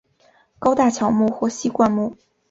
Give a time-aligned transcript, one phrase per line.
[0.57, 2.15] 高大乔木或稀灌木。